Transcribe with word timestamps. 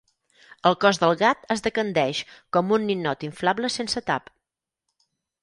El 0.69 0.77
cos 0.85 0.99
del 1.03 1.11
gat 1.19 1.43
es 1.55 1.63
decandeix 1.67 2.21
com 2.57 2.73
un 2.79 2.89
ninot 2.93 3.27
inflable 3.29 3.71
sense 3.77 4.05
tap. 4.11 4.35